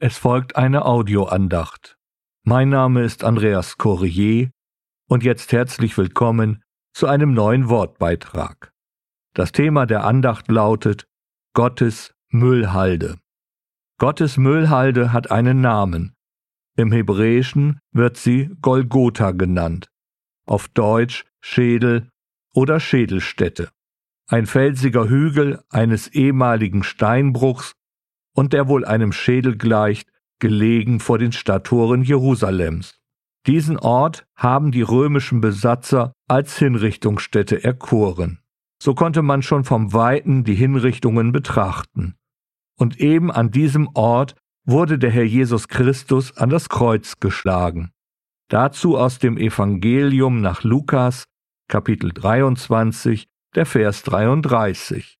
Es 0.00 0.16
folgt 0.16 0.54
eine 0.54 0.84
Audioandacht. 0.84 1.98
Mein 2.44 2.68
Name 2.68 3.02
ist 3.02 3.24
Andreas 3.24 3.78
Corrier 3.78 4.52
und 5.08 5.24
jetzt 5.24 5.50
herzlich 5.50 5.98
willkommen 5.98 6.62
zu 6.92 7.08
einem 7.08 7.34
neuen 7.34 7.68
Wortbeitrag. 7.68 8.72
Das 9.34 9.50
Thema 9.50 9.86
der 9.86 10.04
Andacht 10.04 10.46
lautet 10.52 11.08
Gottes 11.52 12.14
Müllhalde. 12.28 13.16
Gottes 13.98 14.36
Müllhalde 14.36 15.12
hat 15.12 15.32
einen 15.32 15.60
Namen. 15.60 16.14
Im 16.76 16.92
Hebräischen 16.92 17.80
wird 17.90 18.16
sie 18.16 18.54
Golgotha 18.62 19.32
genannt, 19.32 19.88
auf 20.46 20.68
Deutsch 20.68 21.24
Schädel 21.40 22.08
oder 22.54 22.78
Schädelstätte. 22.78 23.68
Ein 24.28 24.46
felsiger 24.46 25.08
Hügel 25.08 25.60
eines 25.70 26.06
ehemaligen 26.06 26.84
Steinbruchs 26.84 27.74
und 28.38 28.52
der 28.52 28.68
wohl 28.68 28.84
einem 28.84 29.10
Schädel 29.10 29.58
gleicht, 29.58 30.08
gelegen 30.38 31.00
vor 31.00 31.18
den 31.18 31.32
Stadttoren 31.32 32.04
Jerusalems. 32.04 33.00
Diesen 33.48 33.76
Ort 33.80 34.28
haben 34.36 34.70
die 34.70 34.82
römischen 34.82 35.40
Besatzer 35.40 36.12
als 36.28 36.56
Hinrichtungsstätte 36.56 37.64
erkoren. 37.64 38.38
So 38.80 38.94
konnte 38.94 39.22
man 39.22 39.42
schon 39.42 39.64
vom 39.64 39.92
Weiten 39.92 40.44
die 40.44 40.54
Hinrichtungen 40.54 41.32
betrachten. 41.32 42.14
Und 42.78 43.00
eben 43.00 43.32
an 43.32 43.50
diesem 43.50 43.88
Ort 43.94 44.36
wurde 44.64 45.00
der 45.00 45.10
Herr 45.10 45.24
Jesus 45.24 45.66
Christus 45.66 46.36
an 46.36 46.48
das 46.48 46.68
Kreuz 46.68 47.18
geschlagen. 47.18 47.90
Dazu 48.48 48.96
aus 48.96 49.18
dem 49.18 49.36
Evangelium 49.36 50.40
nach 50.40 50.62
Lukas, 50.62 51.24
Kapitel 51.66 52.12
23, 52.12 53.26
der 53.56 53.66
Vers 53.66 54.04
33. 54.04 55.17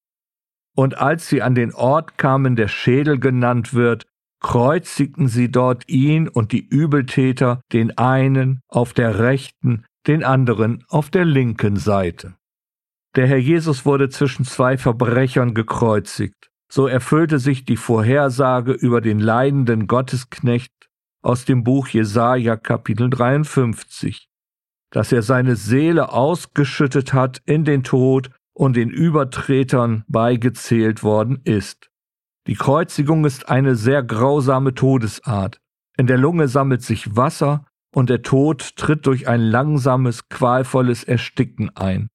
Und 0.79 0.97
als 0.97 1.29
sie 1.29 1.43
an 1.43 1.57
den 1.57 1.75
Ort 1.75 2.19
kamen, 2.19 2.55
der 2.55 2.69
Schädel 2.69 3.19
genannt 3.19 3.75
wird, 3.75 4.07
kreuzigten 4.41 5.27
sie 5.27 5.51
dort 5.51 5.89
ihn 5.89 6.29
und 6.29 6.53
die 6.53 6.65
Übeltäter, 6.65 7.61
den 7.73 7.99
einen 7.99 8.61
auf 8.69 8.93
der 8.93 9.19
rechten, 9.19 9.87
den 10.07 10.23
anderen 10.23 10.85
auf 10.87 11.11
der 11.11 11.25
linken 11.25 11.79
Seite. 11.79 12.37
Der 13.17 13.27
Herr 13.27 13.39
Jesus 13.39 13.87
wurde 13.87 14.09
zwischen 14.09 14.45
zwei 14.45 14.79
Verbrechern 14.79 15.53
gekreuzigt. 15.53 16.49
So 16.71 16.87
erfüllte 16.87 17.41
sich 17.41 17.65
die 17.65 17.77
Vorhersage 17.77 18.71
über 18.71 19.01
den 19.01 19.19
leidenden 19.19 19.89
Gottesknecht 19.89 20.71
aus 21.23 21.45
dem 21.45 21.65
Buch 21.65 21.89
Jesaja 21.89 22.57
Kapitel 22.57 23.11
53, 23.11 24.29
dass 24.93 25.11
er 25.11 25.23
seine 25.23 25.57
Seele 25.57 26.13
ausgeschüttet 26.13 27.13
hat 27.13 27.43
in 27.47 27.65
den 27.65 27.83
Tod 27.83 28.31
und 28.59 28.75
den 28.75 28.91
Übertretern 28.91 30.05
beigezählt 30.09 31.05
worden 31.05 31.41
ist. 31.45 31.91
Die 32.49 32.57
Kreuzigung 32.57 33.25
ist 33.25 33.49
eine 33.49 33.77
sehr 33.77 34.03
grausame 34.03 34.75
Todesart. 34.75 35.61
In 35.97 36.09
der 36.09 36.19
Lunge 36.19 36.49
sammelt 36.49 36.83
sich 36.83 37.17
Wasser 37.17 37.67
und 37.95 38.11
der 38.11 38.23
Tod 38.23 38.75
tritt 38.77 39.07
durch 39.07 39.29
ein 39.29 39.41
langsames, 39.41 40.29
qualvolles 40.29 41.05
Ersticken 41.05 41.71
ein. 41.77 42.09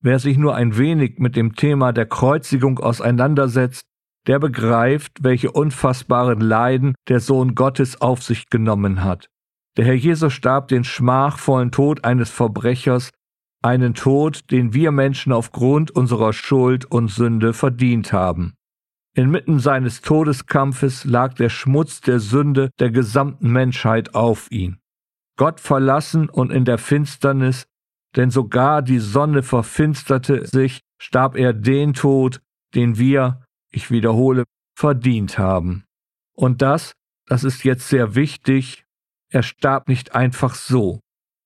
Wer 0.00 0.20
sich 0.20 0.38
nur 0.38 0.54
ein 0.54 0.78
wenig 0.78 1.18
mit 1.18 1.34
dem 1.34 1.56
Thema 1.56 1.92
der 1.92 2.06
Kreuzigung 2.06 2.78
auseinandersetzt, 2.78 3.82
der 4.28 4.38
begreift, 4.38 5.24
welche 5.24 5.50
unfassbaren 5.50 6.40
Leiden 6.40 6.94
der 7.08 7.18
Sohn 7.18 7.56
Gottes 7.56 8.00
auf 8.00 8.22
sich 8.22 8.48
genommen 8.48 9.02
hat. 9.02 9.28
Der 9.76 9.86
Herr 9.86 9.94
Jesus 9.94 10.32
starb 10.32 10.68
den 10.68 10.84
schmachvollen 10.84 11.72
Tod 11.72 12.04
eines 12.04 12.30
Verbrechers 12.30 13.10
einen 13.62 13.94
Tod, 13.94 14.50
den 14.50 14.72
wir 14.72 14.90
Menschen 14.90 15.32
aufgrund 15.32 15.90
unserer 15.90 16.32
Schuld 16.32 16.84
und 16.84 17.08
Sünde 17.08 17.52
verdient 17.52 18.12
haben. 18.12 18.54
Inmitten 19.14 19.58
seines 19.58 20.00
Todeskampfes 20.02 21.04
lag 21.04 21.34
der 21.34 21.48
Schmutz 21.48 22.00
der 22.00 22.20
Sünde 22.20 22.70
der 22.78 22.90
gesamten 22.90 23.50
Menschheit 23.50 24.14
auf 24.14 24.50
ihn. 24.50 24.78
Gott 25.36 25.60
verlassen 25.60 26.28
und 26.28 26.52
in 26.52 26.64
der 26.64 26.78
Finsternis, 26.78 27.66
denn 28.16 28.30
sogar 28.30 28.82
die 28.82 28.98
Sonne 28.98 29.42
verfinsterte 29.42 30.46
sich, 30.46 30.80
starb 31.00 31.36
er 31.36 31.52
den 31.52 31.94
Tod, 31.94 32.40
den 32.74 32.98
wir, 32.98 33.42
ich 33.72 33.90
wiederhole, 33.90 34.44
verdient 34.76 35.38
haben. 35.38 35.84
Und 36.34 36.62
das, 36.62 36.92
das 37.26 37.44
ist 37.44 37.64
jetzt 37.64 37.88
sehr 37.88 38.14
wichtig, 38.14 38.84
er 39.30 39.42
starb 39.42 39.88
nicht 39.88 40.14
einfach 40.14 40.54
so. 40.54 41.00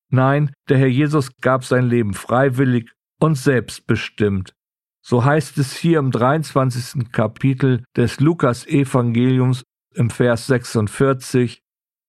Nein, 0.09 0.51
der 0.69 0.77
Herr 0.77 0.87
Jesus 0.87 1.35
gab 1.41 1.65
sein 1.65 1.85
Leben 1.85 2.13
freiwillig 2.13 2.91
und 3.19 3.37
selbstbestimmt. 3.37 4.53
So 5.01 5.23
heißt 5.23 5.57
es 5.57 5.73
hier 5.73 5.99
im 5.99 6.11
23. 6.11 7.11
Kapitel 7.11 7.83
des 7.95 8.19
Lukas-Evangeliums 8.19 9.63
im 9.93 10.09
Vers 10.09 10.47
46. 10.47 11.61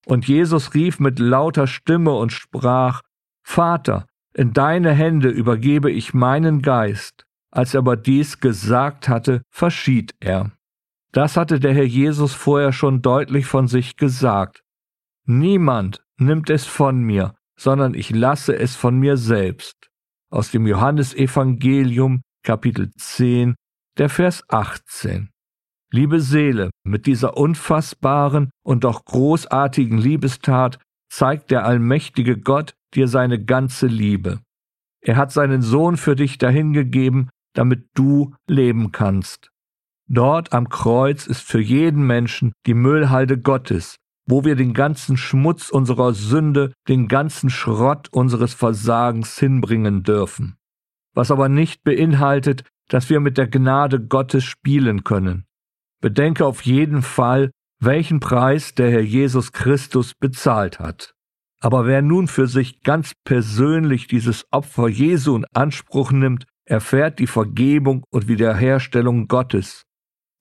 Und 0.06 0.27
Jesus 0.27 0.75
rief 0.75 0.99
mit 0.99 1.19
lauter 1.19 1.67
Stimme 1.67 2.12
und 2.15 2.33
sprach, 2.33 3.03
Vater, 3.43 4.06
in 4.35 4.53
deine 4.53 4.93
Hände 4.93 5.29
übergebe 5.29 5.91
ich 5.91 6.15
meinen 6.15 6.62
Geist. 6.62 7.25
Als 7.51 7.75
er 7.75 7.79
aber 7.79 7.97
dies 7.97 8.41
gesagt 8.41 9.09
hatte, 9.09 9.43
verschied 9.51 10.15
er. 10.21 10.53
Das 11.12 11.37
hatte 11.37 11.61
der 11.61 11.73
Herr 11.73 11.85
Jesus 11.85 12.35
vorher 12.35 12.73
schon 12.73 13.01
deutlich 13.01 13.47
von 13.47 13.69
sich 13.69 13.97
gesagt. 13.97 14.62
Niemand 15.25 16.05
nimmt 16.19 16.51
es 16.51 16.67
von 16.67 17.01
mir, 17.01 17.35
sondern 17.59 17.94
ich 17.94 18.11
lasse 18.11 18.56
es 18.56 18.77
von 18.77 18.99
mir 18.99 19.17
selbst. 19.17 19.91
Aus 20.31 20.50
dem 20.50 20.67
Johannesevangelium 20.67 22.22
Kapitel 22.43 22.91
10, 22.97 23.55
der 23.99 24.09
Vers 24.09 24.44
18. 24.49 25.31
Liebe 25.93 26.21
Seele, 26.21 26.71
mit 26.84 27.06
dieser 27.06 27.37
unfassbaren 27.37 28.50
und 28.65 28.84
doch 28.84 29.05
großartigen 29.05 29.99
Liebestat 29.99 30.78
zeigt 31.09 31.50
der 31.50 31.65
allmächtige 31.65 32.39
Gott 32.39 32.75
dir 32.94 33.09
seine 33.09 33.43
ganze 33.43 33.87
Liebe. 33.87 34.41
Er 35.00 35.17
hat 35.17 35.33
seinen 35.33 35.62
Sohn 35.62 35.97
für 35.97 36.17
dich 36.17 36.38
dahingegeben, 36.38 37.31
damit 37.55 37.88
du 37.94 38.34
leben 38.49 38.93
kannst. 38.93 39.50
Dort 40.09 40.53
am 40.53 40.69
Kreuz 40.69 41.27
ist 41.27 41.43
für 41.43 41.61
jeden 41.61 42.06
Menschen 42.06 42.53
die 42.67 42.75
Müllhalde 42.75 43.38
Gottes, 43.38 43.97
wo 44.26 44.44
wir 44.44 44.56
den 44.56 44.75
ganzen 44.75 45.16
Schmutz 45.16 45.70
unserer 45.70 46.12
Sünde, 46.12 46.72
den 46.88 47.09
ganzen 47.09 47.48
Schrott 47.48 48.09
unseres 48.10 48.54
Versagens 48.54 49.38
hinbringen 49.38 50.03
dürfen. 50.03 50.56
Was 51.14 51.31
aber 51.31 51.48
nicht 51.48 51.84
beinhaltet, 51.84 52.64
dass 52.88 53.09
wir 53.09 53.20
mit 53.20 53.38
der 53.38 53.48
Gnade 53.48 54.00
Gottes 54.00 54.44
spielen 54.44 55.04
können. 55.04 55.47
Bedenke 56.00 56.44
auf 56.44 56.62
jeden 56.62 57.03
Fall, 57.03 57.50
welchen 57.81 58.20
Preis 58.20 58.75
der 58.75 58.91
Herr 58.91 59.03
Jesus 59.03 59.53
Christus 59.53 60.14
bezahlt 60.14 60.78
hat. 60.78 61.14
Aber 61.60 61.87
wer 61.87 62.03
nun 62.03 62.28
für 62.28 62.47
sich 62.47 62.82
ganz 62.82 63.12
persönlich 63.25 64.06
dieses 64.06 64.44
Opfer 64.50 64.88
Jesu 64.88 65.37
in 65.37 65.47
Anspruch 65.53 66.12
nimmt, 66.12 66.47
erfährt 66.64 67.19
die 67.19 67.26
Vergebung 67.26 68.04
und 68.10 68.28
Wiederherstellung 68.28 69.28
Gottes. 69.28 69.84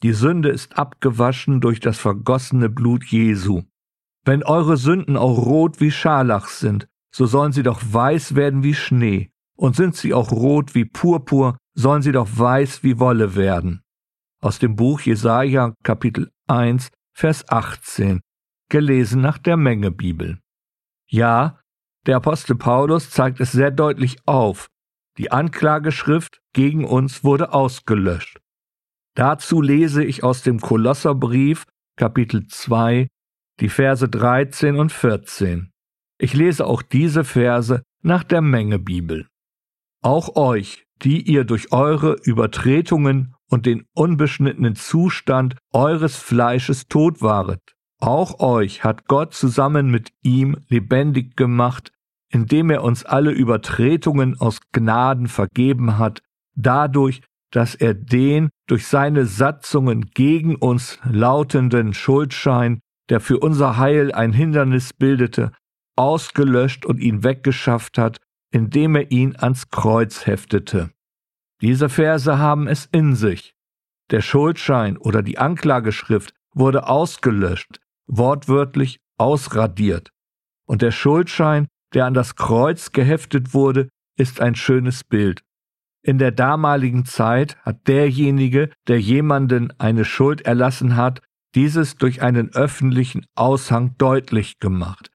Die 0.04 0.12
Sünde 0.12 0.50
ist 0.50 0.78
abgewaschen 0.78 1.62
durch 1.62 1.80
das 1.80 1.98
vergossene 2.00 2.70
Blut 2.70 3.06
Jesu. 3.06 3.64
Wenn 4.26 4.44
eure 4.44 4.76
Sünden 4.76 5.18
auch 5.18 5.38
rot 5.38 5.80
wie 5.80 5.92
Scharlach 5.92 6.48
sind, 6.48 6.88
so 7.14 7.28
sollen 7.28 7.52
sie 7.52 7.64
doch 7.64 7.82
weiß 7.82 8.34
werden 8.34 8.64
wie 8.64 8.74
Schnee, 8.74 9.32
und 9.56 9.76
sind 9.76 9.96
sie 9.96 10.14
auch 10.14 10.32
rot 10.32 10.74
wie 10.74 10.86
Purpur, 10.86 11.58
sollen 11.76 12.02
sie 12.02 12.12
doch 12.12 12.28
weiß 12.32 12.84
wie 12.84 13.00
Wolle 13.00 13.36
werden. 13.36 13.84
Aus 14.42 14.58
dem 14.58 14.76
Buch 14.76 15.02
Jesaja, 15.02 15.76
Kapitel 15.84 16.32
1, 16.48 16.90
Vers 17.14 17.48
18, 17.48 18.20
gelesen 18.70 19.22
nach 19.22 19.38
der 19.38 19.58
Menge 19.58 19.92
Bibel. 19.92 20.40
Ja, 21.08 21.60
der 22.08 22.18
Apostel 22.18 22.56
Paulus 22.56 23.12
zeigt 23.12 23.40
es 23.40 23.52
sehr 23.52 23.72
deutlich 23.72 24.18
auf. 24.26 24.68
Die 25.18 25.32
Anklageschrift 25.32 26.42
gegen 26.54 26.84
uns 26.84 27.24
wurde 27.24 27.54
ausgelöscht. 27.54 28.42
Dazu 29.16 29.62
lese 29.62 30.04
ich 30.04 30.24
aus 30.24 30.42
dem 30.42 30.60
Kolosserbrief, 30.60 31.66
Kapitel 31.96 32.48
2, 32.48 33.08
die 33.60 33.70
Verse 33.70 34.08
13 34.08 34.78
und 34.78 34.92
14. 34.92 35.72
Ich 36.18 36.34
lese 36.34 36.66
auch 36.66 36.82
diese 36.82 37.24
Verse 37.24 37.84
nach 38.02 38.24
der 38.24 38.42
Menge 38.42 38.80
Bibel. 38.80 39.28
Auch 40.02 40.36
euch, 40.36 40.86
die 41.04 41.22
ihr 41.22 41.44
durch 41.44 41.72
eure 41.72 42.14
Übertretungen 42.24 43.36
und 43.50 43.66
den 43.66 43.86
unbeschnittenen 43.94 44.76
Zustand 44.76 45.56
eures 45.74 46.16
Fleisches 46.16 46.88
tot 46.88 47.22
waret, 47.22 47.76
auch 48.00 48.40
euch 48.40 48.84
hat 48.84 49.08
Gott 49.08 49.34
zusammen 49.34 49.90
mit 49.90 50.12
ihm 50.22 50.58
lebendig 50.68 51.36
gemacht, 51.36 51.92
indem 52.30 52.70
er 52.70 52.84
uns 52.84 53.06
alle 53.06 53.32
Übertretungen 53.32 54.40
aus 54.40 54.60
Gnaden 54.72 55.28
vergeben 55.28 55.98
hat, 55.98 56.22
dadurch, 56.56 57.22
dass 57.52 57.76
er 57.76 57.94
den 57.94 58.50
durch 58.68 58.88
seine 58.88 59.26
Satzungen 59.26 60.12
gegen 60.14 60.56
uns 60.56 61.00
lautenden 61.10 61.94
Schuldschein 61.94 62.80
der 63.10 63.20
für 63.20 63.40
unser 63.40 63.78
Heil 63.78 64.12
ein 64.12 64.34
Hindernis 64.34 64.94
bildete, 64.94 65.52
ausgelöscht 65.96 66.86
und 66.86 67.00
ihn 67.00 67.24
weggeschafft 67.24 67.98
hat, 67.98 68.20
indem 68.52 68.96
er 68.96 69.12
ihn 69.12 69.36
ans 69.36 69.70
Kreuz 69.70 70.26
heftete. 70.26 70.92
Diese 71.62 71.90
Verse 71.90 72.38
haben 72.38 72.68
es 72.68 72.86
in 72.92 73.16
sich. 73.16 73.56
Der 74.12 74.22
Schuldschein 74.22 74.98
oder 74.98 75.24
die 75.24 75.38
Anklageschrift 75.38 76.34
wurde 76.54 76.88
ausgelöscht, 76.88 77.80
wortwörtlich 78.08 79.00
ausradiert. 79.18 80.12
Und 80.66 80.82
der 80.82 80.92
Schuldschein, 80.92 81.68
der 81.94 82.06
an 82.06 82.14
das 82.14 82.36
Kreuz 82.36 82.92
geheftet 82.92 83.54
wurde, 83.54 83.90
ist 84.18 84.42
ein 84.42 84.56
schönes 84.56 85.04
Bild. 85.04 85.44
In 86.02 86.18
der 86.20 86.32
damaligen 86.32 87.06
Zeit 87.06 87.58
hat 87.64 87.88
derjenige, 87.88 88.70
der 88.88 89.00
jemanden 89.00 89.74
eine 89.80 90.06
Schuld 90.06 90.42
erlassen 90.42 90.96
hat, 90.96 91.22
dieses 91.56 91.96
durch 91.96 92.22
einen 92.22 92.54
öffentlichen 92.54 93.26
Aushang 93.36 93.96
deutlich 93.98 94.60
gemacht. 94.60 95.10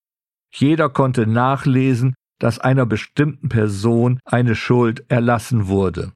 Jeder 0.52 0.88
konnte 0.88 1.26
nachlesen, 1.26 2.14
dass 2.40 2.58
einer 2.58 2.86
bestimmten 2.86 3.48
Person 3.48 4.18
eine 4.24 4.54
Schuld 4.54 5.04
erlassen 5.08 5.68
wurde. 5.68 6.12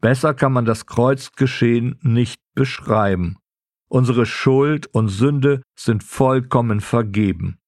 Besser 0.00 0.34
kann 0.34 0.52
man 0.52 0.64
das 0.64 0.86
Kreuzgeschehen 0.86 1.98
nicht 2.02 2.40
beschreiben. 2.54 3.36
Unsere 3.88 4.26
Schuld 4.26 4.88
und 4.88 5.08
Sünde 5.08 5.62
sind 5.78 6.02
vollkommen 6.02 6.80
vergeben. 6.80 7.58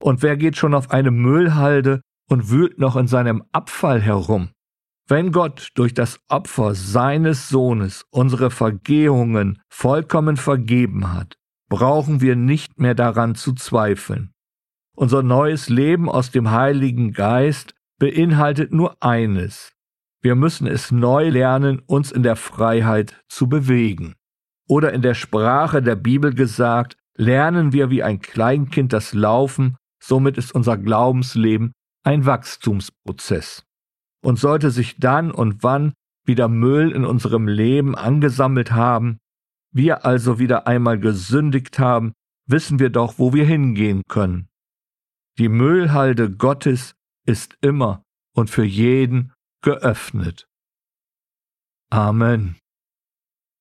Und 0.00 0.22
wer 0.22 0.36
geht 0.36 0.56
schon 0.56 0.74
auf 0.74 0.90
eine 0.90 1.10
Müllhalde 1.10 2.00
und 2.28 2.50
wühlt 2.50 2.78
noch 2.78 2.96
in 2.96 3.08
seinem 3.08 3.42
Abfall 3.50 4.00
herum? 4.00 4.50
Wenn 5.08 5.32
Gott 5.32 5.70
durch 5.74 5.92
das 5.92 6.20
Opfer 6.28 6.76
seines 6.76 7.48
Sohnes 7.48 8.04
unsere 8.10 8.52
Vergehungen 8.52 9.60
vollkommen 9.68 10.36
vergeben 10.36 11.12
hat, 11.12 11.39
brauchen 11.70 12.20
wir 12.20 12.36
nicht 12.36 12.78
mehr 12.78 12.94
daran 12.94 13.34
zu 13.34 13.54
zweifeln. 13.54 14.32
Unser 14.94 15.22
neues 15.22 15.70
Leben 15.70 16.10
aus 16.10 16.30
dem 16.30 16.50
Heiligen 16.50 17.12
Geist 17.12 17.74
beinhaltet 17.98 18.72
nur 18.72 19.02
eines. 19.02 19.72
Wir 20.20 20.34
müssen 20.34 20.66
es 20.66 20.90
neu 20.90 21.30
lernen, 21.30 21.80
uns 21.86 22.12
in 22.12 22.22
der 22.22 22.36
Freiheit 22.36 23.22
zu 23.28 23.48
bewegen. 23.48 24.16
Oder 24.68 24.92
in 24.92 25.00
der 25.00 25.14
Sprache 25.14 25.80
der 25.80 25.96
Bibel 25.96 26.34
gesagt, 26.34 26.96
lernen 27.16 27.72
wir 27.72 27.88
wie 27.88 28.02
ein 28.02 28.20
Kleinkind 28.20 28.92
das 28.92 29.14
Laufen, 29.14 29.76
somit 30.02 30.36
ist 30.36 30.52
unser 30.54 30.76
Glaubensleben 30.76 31.72
ein 32.04 32.26
Wachstumsprozess. 32.26 33.64
Und 34.22 34.38
sollte 34.38 34.70
sich 34.70 34.98
dann 34.98 35.30
und 35.30 35.62
wann 35.62 35.94
wieder 36.26 36.48
Müll 36.48 36.90
in 36.92 37.04
unserem 37.04 37.48
Leben 37.48 37.94
angesammelt 37.94 38.72
haben, 38.72 39.18
wir 39.72 40.04
also 40.04 40.38
wieder 40.38 40.66
einmal 40.66 40.98
gesündigt 40.98 41.78
haben, 41.78 42.12
wissen 42.46 42.78
wir 42.78 42.90
doch, 42.90 43.18
wo 43.18 43.32
wir 43.32 43.44
hingehen 43.44 44.02
können. 44.08 44.48
Die 45.38 45.48
Müllhalde 45.48 46.30
Gottes 46.30 46.94
ist 47.26 47.56
immer 47.60 48.02
und 48.34 48.50
für 48.50 48.64
jeden 48.64 49.32
geöffnet. 49.62 50.48
Amen. 51.90 52.56